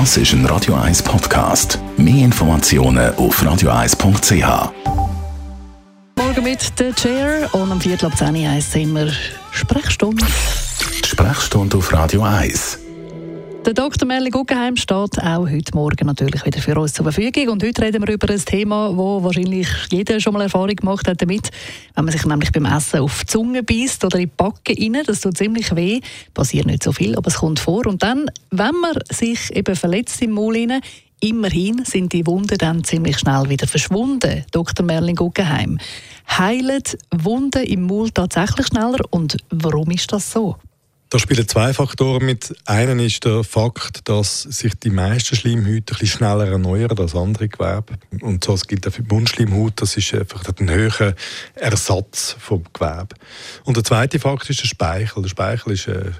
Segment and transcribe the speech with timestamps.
[0.00, 1.78] Das ist ein Radio 1 Podcast.
[1.96, 4.72] Mehr Informationen auf radio1.ch.
[6.16, 9.06] Morgen mit der Chair und am Viertel ab 10 Uhr heisst es immer
[9.52, 10.26] Sprechstunde.
[11.00, 12.83] Die Sprechstunde auf Radio 1.
[13.64, 14.06] Der Dr.
[14.06, 17.48] Merli Guggenheim steht auch heute Morgen natürlich wieder für uns zur Verfügung.
[17.48, 21.22] Und heute reden wir über ein Thema, wo wahrscheinlich jeder schon mal Erfahrung gemacht hat
[21.22, 21.48] damit.
[21.94, 25.02] Wenn man sich nämlich beim Essen auf die Zunge beißt oder in die Backe rein,
[25.06, 26.02] das tut ziemlich weh.
[26.34, 27.86] Passiert nicht so viel, aber es kommt vor.
[27.86, 30.82] Und dann, wenn man sich eben verletzt im Maul rein,
[31.20, 34.44] Immerhin sind die Wunden dann ziemlich schnell wieder verschwunden.
[34.50, 34.84] Dr.
[34.84, 35.78] Merlin Guggenheim.
[36.28, 40.56] Heilen Wunden im Maul tatsächlich schneller und warum ist das so?
[41.14, 42.52] Da spielen zwei Faktoren mit.
[42.64, 47.94] Einen ist der Fakt, dass sich die meisten Schleimhäute ein schneller erneuern als andere Gewebe.
[48.20, 49.74] Und so gilt auch für die Mundschleimhaut.
[49.76, 51.14] Das ist einfach ein höherer
[51.54, 53.14] Ersatz vom Gewebe.
[53.62, 55.22] Und der zweite Fakt ist der Speichel.
[55.22, 56.14] Der Speichel ist eine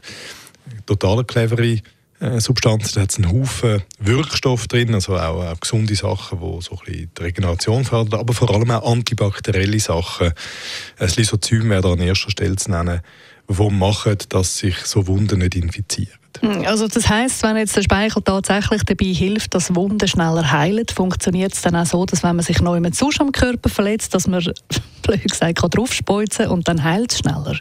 [0.86, 1.80] total clevere
[2.20, 2.92] äh, Substanz.
[2.92, 6.78] Da hat es einen Haufen Wirkstoff drin, also auch, auch gesunde Sachen, die so ein
[6.84, 10.32] bisschen die Regeneration fördern, aber vor allem auch antibakterielle Sachen.
[10.98, 13.00] Das Lysozym wäre da an erster Stelle zu nennen
[13.48, 16.18] die machen, dass sich so Wunden nicht infizieren.
[16.40, 20.86] Hm, also das heißt, wenn jetzt der Speichel tatsächlich dabei hilft, dass Wunden schneller heilen,
[20.94, 24.14] funktioniert es dann auch so, dass wenn man sich neu mit sonst am Körper verletzt,
[24.14, 24.42] dass man
[25.02, 27.58] blöd gesagt kann draufspeuzen und dann heilt es schneller?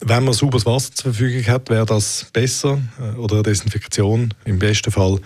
[0.00, 4.92] Wenn man sauberes Wasser zur Verfügung hat, wäre das besser äh, oder Desinfektion im besten
[4.92, 5.18] Fall.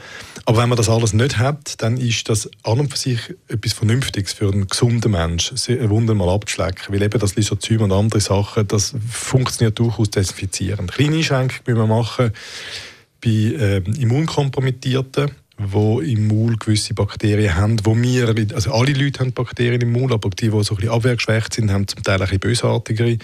[0.46, 3.74] Aber wenn man das alles nicht hat, dann ist das an und für sich etwas
[3.74, 6.94] Vernünftiges für einen gesunden Menschen, eine Wunde mal abzuschlecken.
[6.94, 10.92] Weil eben das Lysozym und andere Sachen, das funktioniert durchaus desinfizierend.
[10.92, 12.32] Kleine Einschränkungen müssen wir machen
[13.22, 15.30] bei äh, Immunkompromittierten
[15.66, 20.12] wo im Maul gewisse Bakterien haben, wo wir, also alle Leute haben Bakterien im Maul,
[20.12, 23.18] aber die, die so ein bisschen abwehrgeschwächt sind, haben zum Teil ein bisschen bösartigere.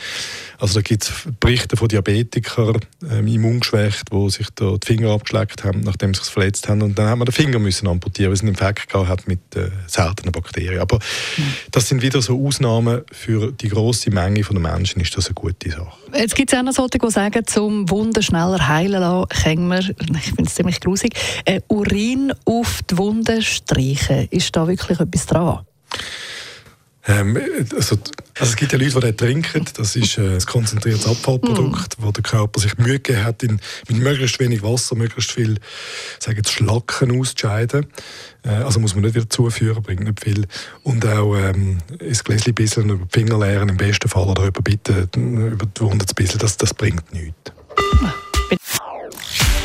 [0.59, 5.65] Also da gibt es Berichte von Diabetikern, ähm, immungeschwächt, die sich da die Finger abgeschleckt
[5.65, 8.37] haben, nachdem sie sich verletzt haben und dann haben wir den Finger müssen amputieren, weil
[8.37, 10.81] sie einen Infekt gehabt hat mit äh, seltenen Bakterien.
[10.81, 10.99] Aber
[11.71, 15.71] das sind wieder so Ausnahmen für die große Menge von Menschen ist das eine gute
[15.71, 15.93] Sache.
[16.15, 20.27] Jetzt gibt es auch noch solche, die sagen, zum Wunden schneller heilen lassen, können ich
[20.27, 24.29] finde es ziemlich grusig, äh, Urin auf die Wunde streichen.
[24.31, 25.61] Ist da wirklich etwas dran?
[27.09, 27.39] Ähm,
[27.75, 27.97] also,
[28.39, 29.65] also, es gibt ja Leute, die das trinken.
[29.75, 32.03] Das ist äh, ein konzentriertes Abfallprodukt, mm.
[32.03, 35.59] wo der Körper sich Mühe gegeben hat, in, mit möglichst wenig Wasser möglichst viel
[36.19, 37.87] sagen Schlacken auszuscheiden.
[38.45, 40.47] Äh, also muss man nicht wieder zuführen, bringt nicht viel.
[40.83, 44.61] Und auch ähm, das Gläschen bisschen über die Finger leeren, im besten Fall, oder über,
[44.61, 47.53] bitte, über die Wunde zu bisschen, das, das bringt nichts.